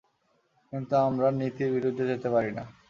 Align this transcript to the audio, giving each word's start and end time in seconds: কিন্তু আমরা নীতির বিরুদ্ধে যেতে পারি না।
কিন্তু 0.73 0.93
আমরা 1.07 1.27
নীতির 1.39 1.69
বিরুদ্ধে 1.75 2.03
যেতে 2.11 2.27
পারি 2.35 2.51
না। 2.57 2.63